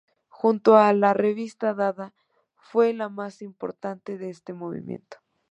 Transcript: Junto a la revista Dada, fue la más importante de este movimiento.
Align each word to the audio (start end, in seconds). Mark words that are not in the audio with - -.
Junto 0.29 0.77
a 0.77 0.91
la 0.93 1.13
revista 1.13 1.75
Dada, 1.75 2.15
fue 2.55 2.91
la 2.91 3.07
más 3.07 3.43
importante 3.43 4.17
de 4.17 4.31
este 4.31 4.51
movimiento. 4.51 5.17